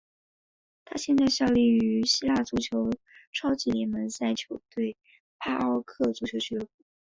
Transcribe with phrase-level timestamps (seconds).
[0.83, 2.89] 他现在效力于希腊足球
[3.31, 4.97] 超级联赛球队
[5.37, 6.71] 帕奥克足球俱乐部。